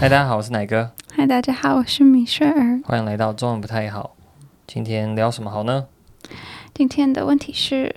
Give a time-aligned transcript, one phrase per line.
[0.00, 2.80] 嗨，大家好，我是奶哥，嗨，大家好，我是米雪儿。
[2.86, 4.16] 欢迎来到中文不太好。
[4.66, 5.88] 今天聊什么好呢？
[6.72, 7.94] 今天的问题是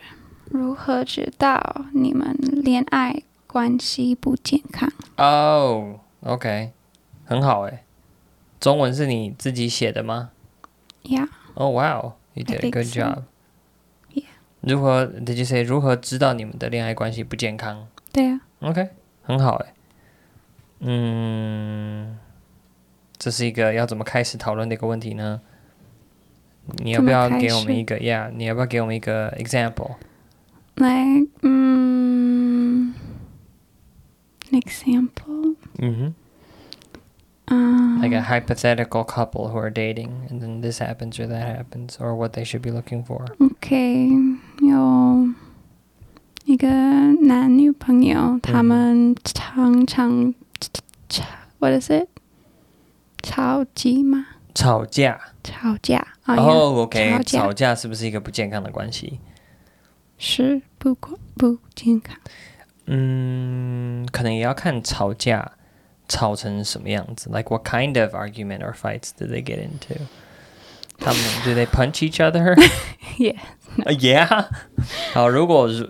[0.49, 4.91] 如何知道你们恋爱关系不健康？
[5.15, 6.73] 哦、o k
[7.23, 7.85] 很好诶。
[8.59, 10.31] 中文是你自己写的吗？
[11.03, 13.23] 呀、Oh wow, you did a good job.
[14.13, 14.23] Yeah.
[14.59, 18.89] 如何？Did you say 如何知道你们的恋爱关系不健康对啊，？OK，
[19.21, 19.72] 很好诶。
[20.82, 22.16] 嗯，
[23.18, 25.40] 这是一个要怎么开始讨论的一个问题呢？
[26.82, 29.96] 你要不要怎么开始给我们一个呀你要不要给我们一个 example？
[30.76, 31.04] 来，
[31.42, 32.94] 嗯，
[34.50, 36.14] an example，嗯哼。
[37.50, 42.14] 嗯、 like a hypothetical couple who are dating and then this happens or that happens or
[42.14, 44.10] what they should be looking for OK，
[44.60, 45.28] 有
[46.44, 46.68] 一个
[47.22, 50.36] 男女朋友，他们常常吵
[51.58, 52.08] ，What is it？
[53.22, 54.26] 吵架吗？
[54.54, 59.20] 吵架吵架啊，哦、呀 OK 吵架吵架是不是一个不健康的关系
[60.18, 62.16] 是不过不健康。
[62.86, 65.52] 嗯可能也要看吵架
[66.08, 70.00] 吵成什么样子 like what kind of argument or fights did they get into
[71.02, 72.54] 他们 do they punch each other
[73.18, 73.38] Yeah.
[73.84, 74.48] Uh, yeah
[75.12, 75.86] 好如果如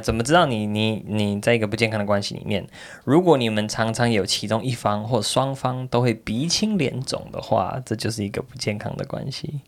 [0.00, 2.66] 怎么知道你你你在一个不健康的关系里面
[3.04, 9.60] 如果你们常常有其中一方或双方都会鼻青脸肿的话，这就是一个不健康的关系。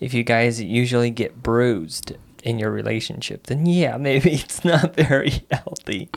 [0.00, 2.14] If you guys usually get bruised
[2.44, 6.08] in your relationship, then yeah, maybe it's not very healthy.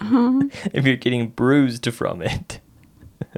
[0.71, 2.59] If you're getting bruised from it.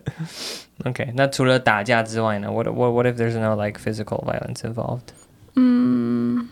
[0.84, 2.52] okay, 那除了打架之外呢？
[2.52, 5.10] What what what if there's no like physical violence involved?
[5.56, 6.50] 嗯，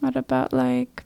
[0.00, 1.04] What about like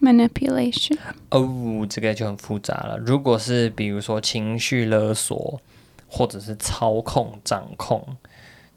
[0.00, 0.98] manipulation？
[1.30, 2.98] 哦，这个就很复杂了。
[2.98, 5.60] 如果是比如说情绪勒索，
[6.08, 8.16] 或者是操控、掌控，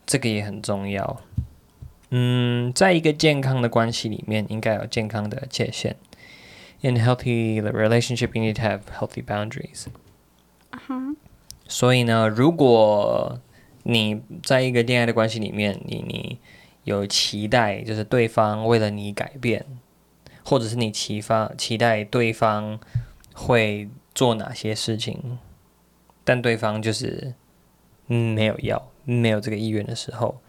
[0.05, 1.21] 这个也很重要。
[2.09, 5.95] 嗯，在一个健康的关系里面，应该有健康的界限。
[6.81, 9.85] In a healthy relationship, you need to have healthy boundaries.
[11.68, 13.40] 所以呢，如果
[13.82, 16.38] 你在一个恋爱的关系里面，你你
[16.84, 19.66] 有期待，就是对方为了你改变，
[20.44, 22.78] 或者是你期发期待对方
[23.34, 25.38] 会做哪些事情，
[26.24, 27.34] 但对方就是
[28.06, 30.40] 没有要，没有这个意愿的时候，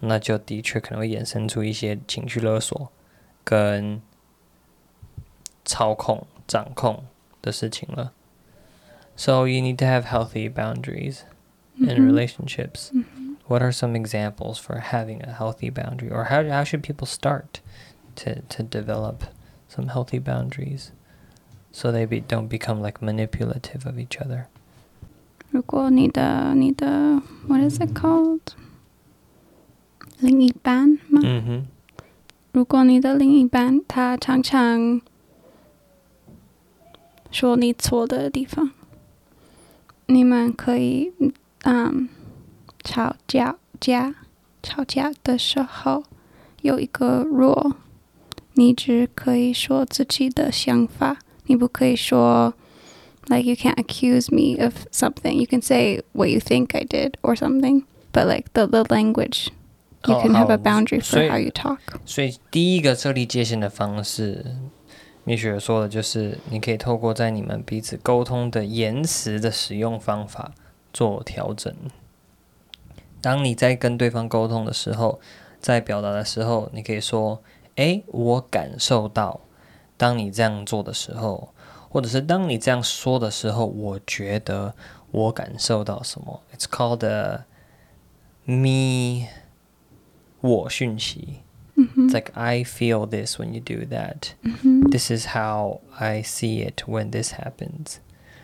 [0.00, 2.92] 那就的确可能会衍生出一些情绪勒索
[3.42, 4.02] 跟
[5.64, 7.04] 操控、掌控
[7.40, 8.12] 的事情了。
[9.17, 11.25] So you need to have healthy boundaries
[11.79, 12.91] in relationships.
[13.47, 17.61] What are some examples for having a healthy boundary, or how how should people start
[18.15, 19.25] to to develop
[19.67, 20.91] some healthy boundaries
[21.71, 24.47] so they be, don't become like manipulative of each other?
[25.51, 28.39] 如果你的你的 What is it called？
[30.19, 31.21] 另一半吗？
[31.21, 31.63] Mm-hmm.
[32.53, 35.01] 如果你的另一半他常常
[37.29, 38.71] 说你错的地方，
[40.07, 41.11] 你们可以
[41.63, 42.07] 嗯
[42.83, 44.15] 吵架架
[44.61, 46.03] 吵架的时候
[46.61, 47.73] 有一个 rule，
[48.53, 52.53] 你只可以说自己的想法，你不可以说
[53.27, 55.33] like you can't accuse me of something.
[55.33, 59.47] You can say what you think I did or something, but like the the language.
[60.05, 61.77] You Oh, can have a how- boundary for 所以- how you talk.
[62.05, 64.45] 所以第一个设立界限的方式，
[65.28, 70.52] 蜜雪说的就是，你可以透过在你们彼此沟通的言辞的使用方法
[70.90, 71.76] 做调整。
[73.20, 75.20] 当你在跟对方沟通的时候，
[75.60, 77.42] 在表达的时候，你可以说
[77.76, 79.42] ：“诶，我感受到，
[79.98, 81.52] 当你这样做的时候，
[81.90, 84.72] 或者是当你这样说的时候，我觉得
[85.10, 87.06] 我感受到什么。” It's called
[88.46, 89.28] me
[90.40, 91.40] 我讯息。
[91.98, 94.34] It's like I feel this when you do that.
[94.90, 97.96] This is how I see it when this happens.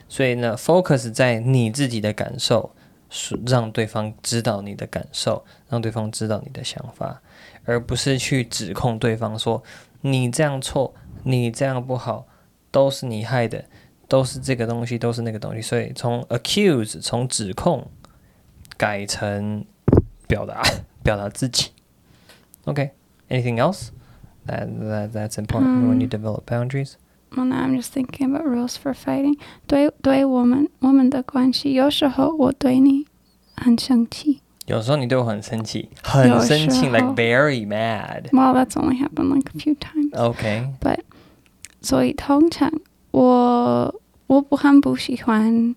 [0.08, 2.74] 所以呢，focus 在你自己的感受，
[3.08, 7.22] 是让对方知道你的感受，让对方知道你的想法，
[7.64, 9.62] 而不是去指控对方说
[10.00, 10.92] 你这样错，
[11.22, 12.26] 你这样不好，
[12.70, 13.64] 都是你害的，
[14.08, 15.62] 都是这个东西，都是那个东西。
[15.62, 17.88] 所以从 accuse 从指控
[18.76, 19.64] 改成
[20.26, 20.62] 表达
[21.04, 21.70] 表达自己。
[22.64, 22.90] Okay.
[23.29, 23.91] Anything else
[24.47, 26.97] that, that that's important when you develop boundaries?
[27.35, 29.37] Well, now I'm just thinking about rules for fighting.
[29.67, 33.05] 对对我们我们的关系，有时候我对你
[33.55, 34.41] 很生气。
[34.65, 37.13] 有时候你对我很生气，很生气有时候。
[37.13, 38.29] ，like very mad.
[38.31, 40.11] Well, that's only happened like a few times.
[40.13, 40.67] Okay.
[41.81, 42.71] 所以通常
[43.11, 43.93] 我
[44.27, 45.75] 我不很不喜欢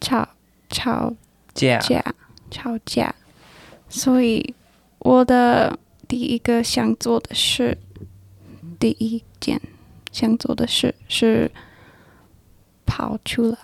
[0.00, 0.28] 吵
[0.68, 1.14] 吵
[1.54, 2.14] 架架
[2.50, 3.14] 吵架，
[3.88, 4.54] 所以
[4.98, 5.78] 我的
[6.11, 7.77] 第一个想做的事，
[8.77, 9.61] 第一件
[10.11, 11.49] 想做的事是
[12.85, 13.57] 跑出来。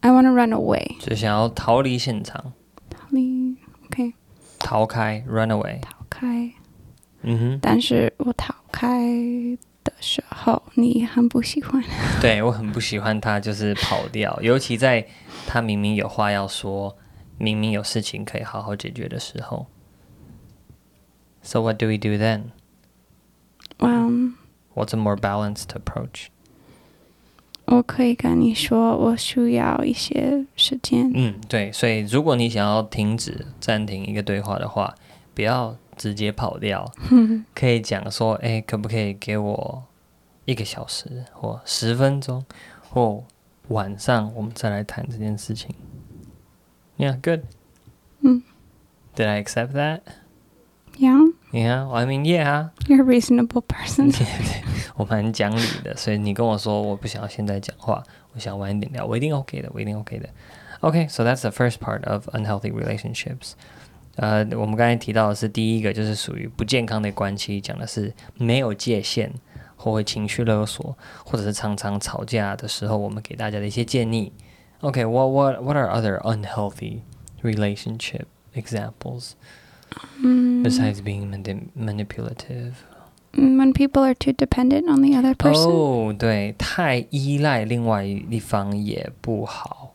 [0.00, 0.98] I want to run away。
[1.00, 2.52] 就想要逃离现场，
[2.90, 3.56] 逃离
[3.86, 4.12] OK
[4.58, 5.80] 逃开，run away。
[5.80, 6.52] 逃开，
[7.22, 9.00] 嗯哼，但是我逃开
[9.82, 11.82] 的时候，你很不喜欢。
[12.20, 15.06] 对我很不喜欢他就是跑掉， 尤其在
[15.46, 16.94] 他明明有话要说，
[17.38, 19.66] 明明有事情可以好好解决的时候。
[21.43, 22.51] So what do we do then?
[23.77, 24.35] 嗯，
[24.75, 26.27] What's a more balanced approach?
[27.65, 31.11] 我可以跟你说，我需要一些时间。
[31.13, 34.95] 嗯，对，所以如果你想要停止、暂停一个对话的话，
[35.35, 36.91] 不要直接跑掉，
[37.53, 39.83] 可以讲说，哎，可不可以给我
[40.45, 42.43] 一个小时或十分钟，
[42.89, 43.23] 或
[43.67, 45.75] 晚上我们再来谈这件事情。
[46.97, 47.43] Yeah, good.
[48.21, 48.41] 嗯
[49.15, 50.01] Did I accept that?
[50.97, 52.69] Yeah, Yeah, I mean, yeah.
[52.87, 54.13] you're a reasonable person.
[54.95, 58.03] 我蛮讲理的，所以你跟我说我不想要现在讲话，
[58.33, 60.29] 我想晚一点聊，我一定 OK 的，我一定 OK 的。
[60.81, 63.53] Okay, so that's the first part of unhealthy relationships.
[64.17, 69.31] 呃，我们刚才提到的是第一个，就是属于不健康的关系，讲的是没有界限，
[69.77, 74.33] 或会情绪勒索，或者是常常吵架的时候，我们给大家的一些建议。
[74.81, 76.99] Okay, what what what are other unhealthy
[77.41, 79.31] relationship examples
[80.63, 82.73] besides being mani- manipulative?
[83.33, 85.69] Mm, When people are too dependent on the other person.
[85.69, 89.93] 哦，对，太依赖另外一方也不好。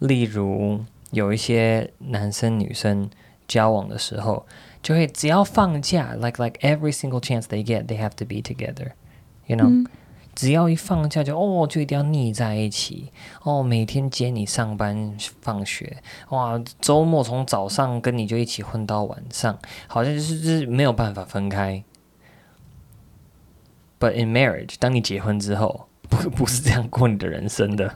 [0.00, 3.08] 例如，有一些男生女生
[3.46, 4.44] 交往的时候，
[4.82, 8.92] 就会只要放假，like like every single chance they get, they have to be together.
[9.46, 9.86] You know，、嗯
[10.33, 13.11] 只要一放假就哦，就一定要腻在一起
[13.43, 15.97] 哦，每天接你上班放学，
[16.29, 21.83] 哇，周末从早上跟你就一起混到晚上，好像就是就是没有办法分开。
[23.99, 27.93] But in marriage，当你结婚之后，不不是这样过你的人生的。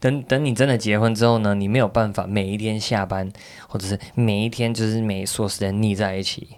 [0.00, 3.32] 等等你真的结婚之后呢，你没有办法每一天下班，
[3.68, 6.56] 或者是每一天就是每所有时间腻在一起。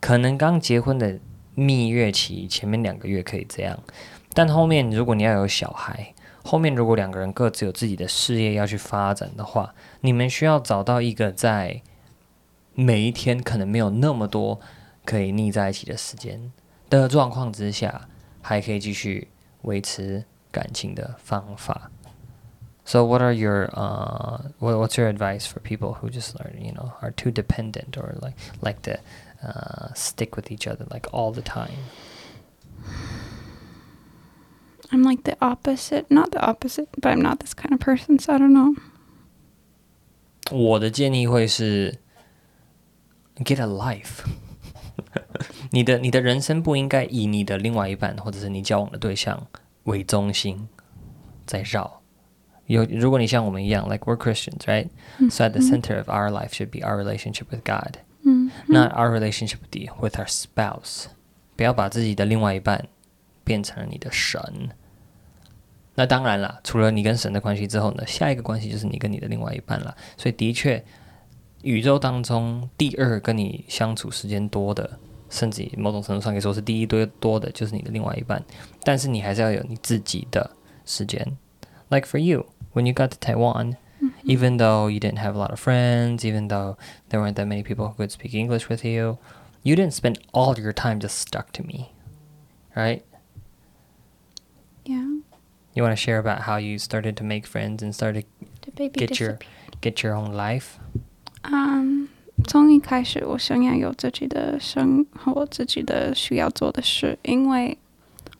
[0.00, 1.18] 可能刚结婚的
[1.53, 3.79] 蜜月期前面两个月可以这样，
[4.33, 6.13] 但后面如果你要有小孩，
[6.43, 11.81] 后面如果两个人各自有自己的事业要去发展的话，你们需要找到一个在
[12.73, 14.59] 每一天可能没有那么多
[15.05, 16.51] 可以腻在一起的时间
[16.89, 18.07] 的状况之下，
[18.41, 19.29] 还可以继续
[19.61, 21.89] 维持感情的方法。
[22.87, 26.91] So what are your uh what, what's your advice for people who just are you know
[27.01, 28.99] are too dependent or like like to
[29.43, 31.77] uh, stick with each other like all the time?
[34.91, 36.05] I'm like the opposite.
[36.09, 38.75] Not the opposite, but I'm not this kind of person, so I don't know.
[40.51, 41.99] 我的建议会是
[43.37, 44.23] get a life
[45.71, 49.47] 。你的你的人生不应该以你的另外一半或者是你交往的对象
[49.83, 50.69] 为中心
[51.45, 52.01] 在绕。
[52.67, 54.87] 有如果你像我们一样，like we're Christians, right?
[55.29, 59.10] So at the center of our life should be our relationship with God, 嗯那 our
[59.10, 59.58] relationship
[60.00, 61.06] with our spouse.
[61.56, 62.88] 不要把自己的另外一半
[63.44, 64.70] 变成了你的神。
[65.94, 69.94] 那当然了，除了你跟神的关系之后呢，下一个关系就是你跟你的另外一半了。
[70.16, 70.82] 所以的确，
[71.62, 74.98] 宇宙当中第二跟你相处时间多的，
[75.28, 78.42] 甚至某种程度上可以说是第一多多的，就是你的另外一半。
[78.82, 80.50] 但是你还是要有你自己的
[80.86, 81.36] 时间。
[81.90, 83.76] Like for you, when you got to Taiwan,
[84.23, 86.77] even though you didn't have a lot of friends, even though
[87.09, 89.17] there weren't that many people who could speak English with you,
[89.63, 91.91] you didn't spend all your time just stuck to me,
[92.75, 93.03] right?
[94.85, 95.19] Yeah.
[95.73, 98.25] You want to share about how you started to make friends and started
[98.61, 99.81] The baby get your disappeared.
[99.81, 100.79] get your own life?
[101.43, 102.09] Um,
[102.47, 107.77] 从一开始，我想要有自己的生活，自己的需要做的事，因为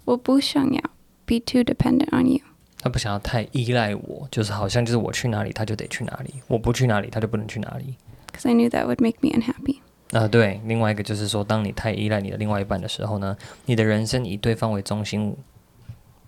[0.05, 0.81] 我不想要
[1.25, 2.41] be too dependent on you.
[2.80, 7.94] 他不想要太依赖我，就是好像就是我去哪里他就得去哪里，我不去哪里他就不能去哪里。
[8.32, 9.80] Because I knew that would make me unhappy.
[10.12, 15.36] 啊、对，另外一个就是说，当你太依赖你的另外一半的时候呢，你的人生以对方为中心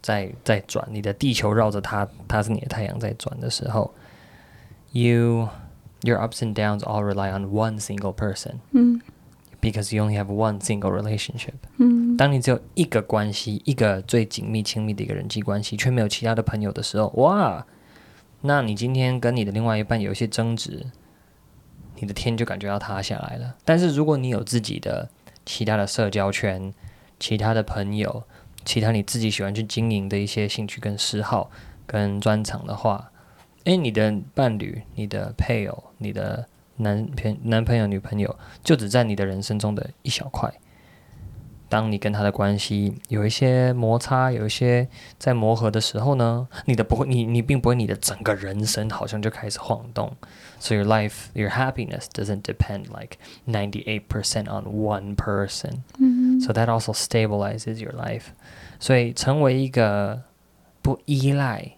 [0.01, 3.93] 在在转，你的地球绕着他，他是你的太阳在转的时候
[4.93, 5.49] ，you
[6.03, 9.01] your ups and downs all rely on one single person 嗯
[9.63, 11.55] because you only have one single relationship。
[11.79, 17.65] 嗯当你只有一个关系，一个最紧密亲密的一个人际关系，却没有其他的朋友的时候，哇，
[18.43, 20.85] 那你今天跟你的另外一半有一些争执，
[22.01, 23.55] 你的天就感觉要塌下来了。
[23.65, 25.09] 但是如果你有自己的
[25.47, 26.75] 其他的社交圈、
[27.19, 28.25] 其他的朋友、
[28.65, 31.51] 其他你自己喜欢去经营的一些兴趣跟嗜好
[31.87, 33.11] 跟专长的话，
[33.65, 40.53] 诶，你的伴侣、你的配偶、你的男朋男朋友、女朋友，就只占你的人生中的一小块。
[41.69, 44.87] 当你跟他的关系有一些摩擦，有一些
[45.19, 50.15] 在磨合的时候呢，你的不会，你你并不会，你的整个人生好像就开始晃动。
[50.61, 55.79] So your life, your happiness doesn't depend like ninety eight percent on one person.
[55.99, 58.25] 嗯 So that also stabilizes your life.
[58.79, 60.25] 所以成为一个
[60.83, 61.73] 不依赖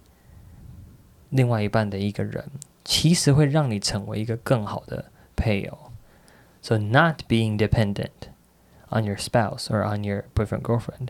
[1.30, 2.44] 另外一半的一个人，
[2.83, 5.91] 其实会让你成为一个更好的配偶。
[6.61, 8.29] So not being dependent
[8.89, 11.09] on your spouse or on your boyfriend girlfriend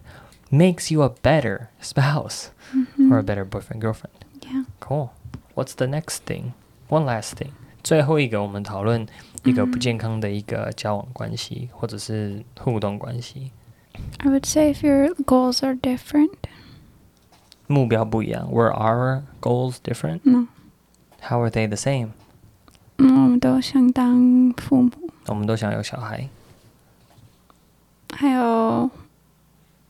[0.52, 4.26] makes you a better spouse 嗯 or a 哼 better boyfriend girlfriend.
[4.42, 4.66] Yeah.
[4.80, 5.10] Cool.
[5.56, 6.54] What's the next thing?
[6.90, 7.52] One last thing.
[7.84, 9.08] 最后一个，我们讨论
[9.44, 13.52] 一个不健康的一个交往关系，或者是互动关系。
[14.20, 16.36] I would say if your goals are different.
[17.68, 18.52] 目标不一样。
[18.52, 20.22] Were our goals different?
[20.24, 20.48] No.
[21.24, 22.10] How are they the same?
[22.98, 24.92] 嗯，我们都想当父母，
[25.28, 26.30] 我们都想有小孩。
[28.12, 28.90] 还有，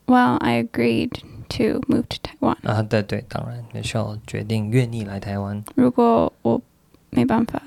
[0.05, 2.57] Well, I agreed to move to Taiwan.
[2.63, 6.61] 啊，对对，当然，Michelle 决定愿意来台湾，如果我
[7.09, 7.61] 没办法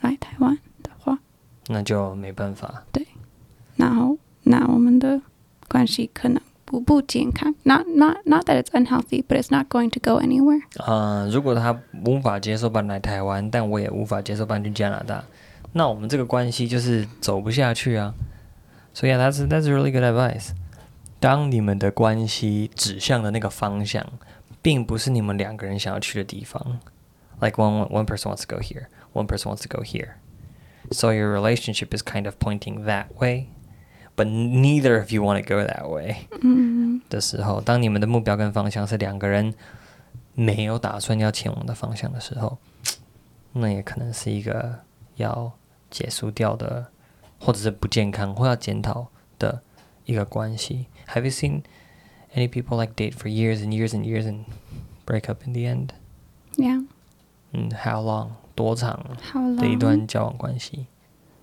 [0.00, 1.18] 来台湾的话，
[1.68, 2.84] 那就没办法。
[3.76, 5.20] 然后那我们的
[5.68, 6.45] 关系可能不不健康。
[7.64, 10.62] Not not not that it's unhealthy, but it's not going to go anywhere.
[10.78, 15.22] 啊、如果他无法接受搬来台湾，但我也无法接受搬去加拿大，
[15.72, 18.14] 那我们这个关系就是走不下去啊。
[18.94, 20.52] 所以、yeah, that's that's really good advice.
[21.20, 24.06] 当你们的关系指向的那个方向，
[24.62, 26.80] 并不是你们两个人想要去的地方。
[27.40, 30.14] Like one one person wants to go here, one person wants to go here.
[30.90, 33.48] So your relationship is kind of pointing that way,
[34.16, 36.26] but neither of you want to go that way.
[36.40, 39.54] 嗯的时候，当你们的目标跟方向是两个人
[40.34, 42.58] 没有打算要前往的方向的时候，
[43.52, 44.80] 那也可能是一个
[45.16, 45.52] 要
[45.90, 46.86] 结束掉的，
[47.38, 49.62] 或者是不健康或要检讨的
[50.04, 50.86] 一个关系。
[51.08, 51.62] Have you seen
[52.34, 54.44] any people like date for years and years and years and
[55.04, 55.88] break up in the end？
[56.56, 56.86] ，Yeah.
[57.52, 58.30] 嗯，How long？
[58.54, 59.02] 多长
[59.32, 59.78] How 的一 long?
[59.78, 60.86] 段交往关系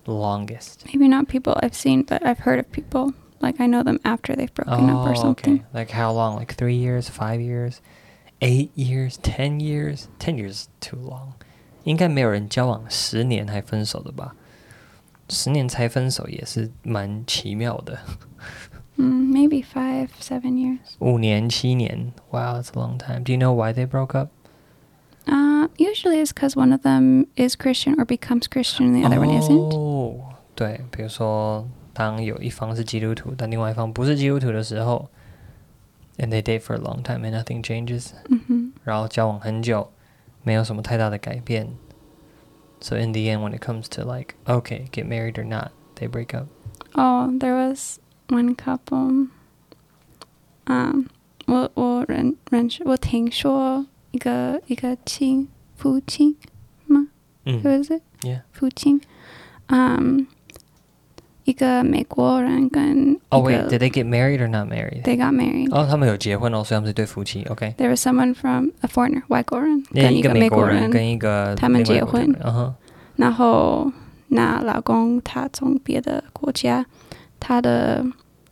[0.06, 0.84] ？Longest？
[0.86, 3.12] Maybe not people I've seen, but I've heard of people.
[3.40, 5.60] Like I know them after they've broken up or Oh, something.
[5.60, 5.64] okay.
[5.72, 6.36] Like how long?
[6.36, 7.80] Like three years, five years,
[8.42, 10.08] eight years, ten years?
[10.18, 11.34] Ten years is too long.
[11.84, 14.34] 应该没有人交往十年还分手的吧？
[15.30, 17.98] 十年才分手也是蛮奇妙的。
[18.98, 20.96] Mm, maybe five, seven years.
[20.98, 23.22] 五年、七年，Wow, that's a long time.
[23.24, 24.28] Do you know why they broke up?
[25.26, 29.18] Uh, usually it's because one of them is Christian or becomes Christian and the other
[29.20, 29.72] one isn't.
[30.54, 35.08] 哦，对，比如说，当有一方是基督徒，但另外一方不是基督徒的时候，
[36.18, 39.90] and they date for a long time and nothing changes， hmm 然后交往很久，
[40.42, 41.68] 没有什么太大的改变。
[42.80, 46.34] So in the end, when it comes to like, okay, get married or not, they break
[46.34, 46.46] up.
[46.94, 47.98] Oh, there was
[48.28, 49.28] one couple.
[50.64, 51.08] Um,
[51.46, 56.36] 我我认认识我听说一个一个亲父亲
[56.86, 57.08] 吗？
[57.44, 58.02] 嗯 Who is it?
[58.22, 58.42] Yeah.
[58.52, 59.00] 父亲。
[59.68, 60.26] Um,
[61.44, 65.02] 一个美国人跟 Oh 一 wait, 个 did they get married or not married?
[65.02, 65.68] they got married.
[65.74, 67.44] 哦，他们有结婚哦，所以他们是对夫妻。
[67.48, 72.74] OK， There was someone from a foreigner 外国人那跟一个一个美国美国人，人跟一个他们另外一个结婚人嗯哼，
[73.16, 73.90] 然后
[74.28, 76.84] 那老公他从别的国家，
[77.40, 78.04] 他的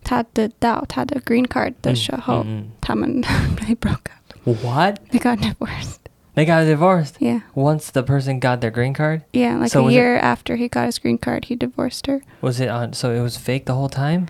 [0.03, 4.35] 他得到他的 green card 的时候，嗯他们 they broke up.
[4.45, 4.95] 嗯，What?
[5.11, 6.02] They got divorced.
[6.35, 7.41] They got divorced Yeah.
[7.55, 9.23] once the person got their green card.
[9.33, 12.07] Yeah, like So a was it- year after he got his green card, he divorced
[12.07, 12.21] her.
[12.41, 12.93] Was it on?
[12.93, 14.27] So it was fake the whole time.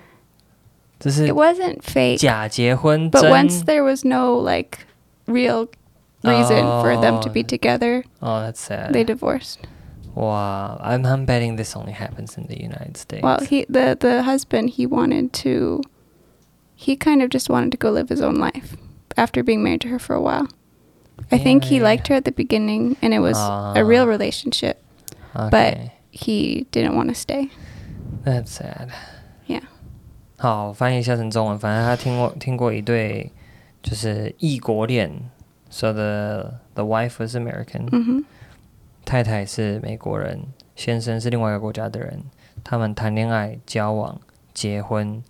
[1.00, 4.80] 这是 It wasn't fake, 假结婚 but 真 once there was no like
[5.28, 5.68] real
[6.24, 7.48] reason for them to be Oh.
[7.48, 8.92] together, Oh, that's sad.
[8.92, 9.60] they divorced.
[10.16, 13.24] Wow, I'm I'm betting this only happens in the United States.
[13.24, 15.82] Well, he the the husband he wanted to
[16.76, 18.76] he kind of just wanted to go live his own life
[19.16, 20.48] after being married to her for a while.
[21.30, 21.84] I think he Yeah.
[21.84, 24.18] liked her at the beginning and it was a real Ah.
[24.18, 24.78] relationship.
[25.36, 25.92] okay.
[26.12, 27.50] He didn't want to stay.
[28.26, 28.90] That's sad.
[29.48, 29.64] Yeah.
[30.38, 31.60] 好，翻译一下成中文。
[31.60, 33.32] 反正他听过听过一对
[33.84, 35.30] 就是异国恋，
[35.70, 38.24] so the the wife was American，、 Mhm.
[39.06, 40.40] 太太是美国人，
[40.76, 42.24] 先生是另外一个国家的人。
[42.64, 44.20] 他们谈恋爱、交往、
[44.54, 45.22] 结婚，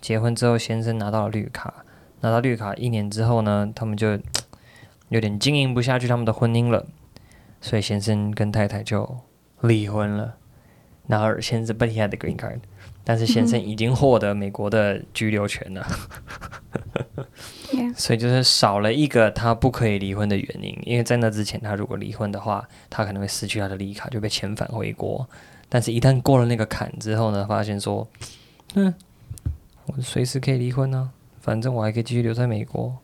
[0.00, 1.84] 结婚之后先生拿到了绿卡，
[2.20, 4.18] 拿到绿卡一年之后呢，他们就
[5.13, 6.87] 有点经营不下去他们的婚姻了，
[7.61, 9.19] 所以先生跟太太就
[9.61, 10.37] 离婚了。
[11.05, 12.59] 然后先生 but he had the green card，
[13.03, 15.85] 但是先生已经获得美国的居留权了。
[17.95, 25.29] 所以就是少了一个他不可以离婚的原因，因为在那之前，他如果离婚的话，他可能会失去他的绿卡，就被遣返回国。
[25.69, 28.07] 但是，一旦过了那个坎之后呢，发现说，
[28.73, 28.91] 嗯，
[29.85, 32.97] 我随时可以离婚呢、反正我还可以继续留在美国。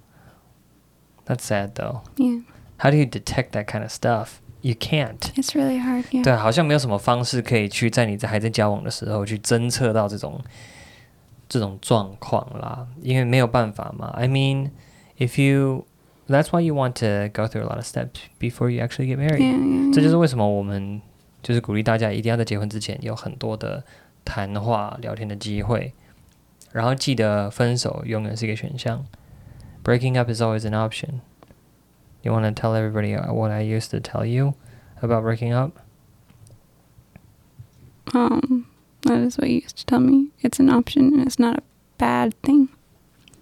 [1.28, 2.02] That's sad though.
[2.16, 2.42] Yeah.
[2.78, 4.40] How do you detect that kind of stuff?
[4.61, 5.33] You can't.
[5.37, 6.04] It's really hard.
[6.11, 6.25] Yeah.
[6.25, 10.40] 对，好像没有什么方式可以去在你在还在交往的时候去侦测到这种
[11.49, 14.09] 这种状况啦，因为没有办法嘛。
[14.16, 14.71] I mean,
[15.18, 15.87] if you
[16.28, 19.18] that's why you want to go through a lot of steps before you actually get
[19.18, 19.40] married.
[19.40, 19.59] Yeah.
[19.59, 19.94] Yeah.
[19.94, 20.18] 这就是 yeah.
[20.18, 21.00] 为什么我们
[21.42, 23.85] 就是鼓励大家一定要在结婚之前有很多的
[24.25, 25.92] 谈话、聊天的机会，
[26.73, 29.04] 然后记得分手永远是一个选项。
[29.88, 31.21] Breaking up is always an option.
[32.23, 34.54] You want to tell everybody what I used to tell you
[35.02, 35.73] about breaking up?
[38.14, 38.66] Um,
[39.02, 40.30] that is what you used to tell me.
[40.40, 41.62] It's an option and it's not a
[41.99, 42.68] bad thing.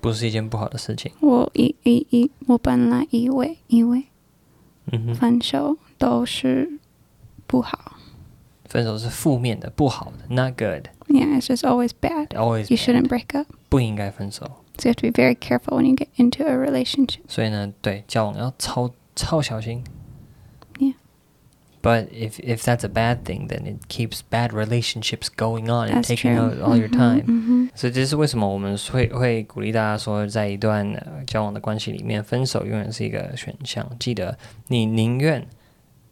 [0.01, 1.13] 不是一件不好的事情。
[1.21, 4.07] 我以以以我本来以为以为
[4.87, 6.81] 嗯哼，分手都是
[7.47, 7.97] 不好。
[8.65, 10.89] 分手是负面的、不好的，not good。
[11.07, 12.29] Yeah, it's just always bad.
[12.31, 13.47] Always You shouldn't bad break up.
[13.69, 14.65] 不应该分手。
[14.79, 17.21] So you have to be very careful when you get into a relationship.
[17.29, 19.85] 所以呢，对交往要超超小心。
[20.79, 20.95] Yeah.
[21.83, 26.03] But if if that's a bad thing, then it keeps bad relationships going on and
[26.03, 26.39] That's taking true.
[26.39, 27.25] out all your Mhm, time.
[27.27, 27.71] mhm.
[27.75, 33.85] 所以这是为什么我们会会鼓励大家说，在一段、呃、交往的关系里面，分手永远是一个选项。
[33.99, 34.39] 记得，
[34.69, 35.45] 你宁愿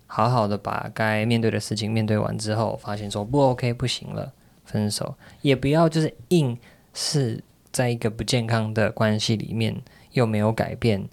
[0.07, 4.33] 好好的把该面对的事情面对完之后，发现说不 OK 不行了，
[4.65, 6.59] 分手，也不要就是硬
[6.93, 7.41] 是
[7.76, 9.76] 在一个不健康的关系里面
[10.14, 11.10] 又没有改变，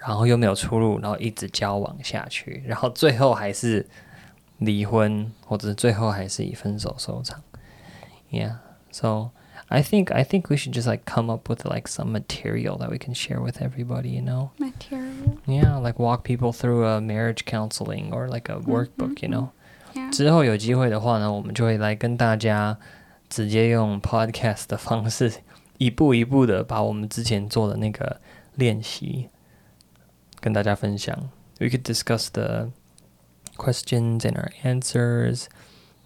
[0.00, 3.86] 然后又没有出路，然后一直交往下去，然后最后还是
[4.58, 7.40] 离婚，或者是最后还是以分手收场。
[8.28, 8.56] Yeah,
[8.90, 9.30] so
[9.68, 12.90] I think I think we should just like come up with like some material that
[12.90, 14.48] we can share with everybody, you know?
[14.58, 15.38] Material.
[15.46, 19.50] Yeah, like walk people through a marriage counseling or like a workbook, you know?
[20.10, 22.76] 之后有机会的话呢，我们就会来跟大家
[23.28, 25.32] 直接用 podcast 的方式，
[25.78, 28.20] 一步一步的把我们之前做的那个
[28.54, 29.28] 练习
[30.40, 31.30] 跟大家分享。
[31.58, 32.70] We could discuss the
[33.56, 35.46] questions and our answers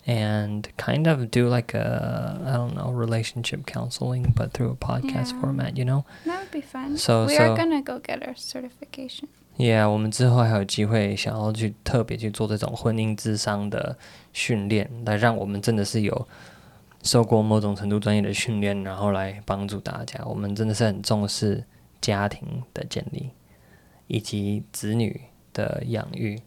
[0.06, 5.32] and kind of do like a I don't know relationship counseling, but through a podcast
[5.32, 5.40] yeah.
[5.40, 6.04] format, you know.
[6.24, 6.96] That would be fun.
[6.96, 9.28] So we so, are gonna go get our certification.
[9.56, 13.98] Yeah，我们之后还有机会想要去特别去做这种婚姻咨商的
[14.32, 16.28] 训练，来让我们真的是有
[17.08, 20.22] 受过某种程度专业的训练，然后来帮助大家。
[20.26, 21.64] 我们真的是很重视
[22.02, 23.30] 家庭的建立
[24.08, 25.18] 以及子女
[25.54, 26.38] 的养育。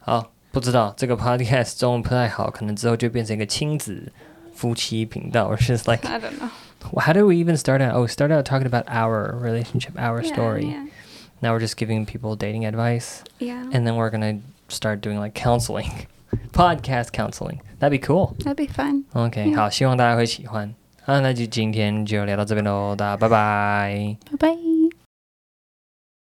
[0.00, 4.12] 好，不知道这个 podcast 中文不太好，可能之后就变成一个亲子
[4.52, 6.50] 夫妻频道，or just like I don't know.
[7.00, 7.94] how do we even start out?
[7.94, 10.66] Oh, we started out talking about our relationship, our Yeah, story.
[10.66, 10.88] Yeah.
[11.40, 13.22] Now we're just giving people dating advice.
[13.38, 13.70] yeah.
[13.72, 16.08] And then we're gonna start doing like counseling,
[16.53, 17.59] podcast counseling.
[17.79, 18.35] That'd be cool.
[18.43, 19.03] That'd be fun.
[19.13, 19.55] OK，、 Yeah.
[19.55, 20.73] 好，希望大家会喜欢。
[21.05, 24.17] 啊，那就今天就聊到这边喽，大家拜拜。
[24.31, 24.70] Bye bye.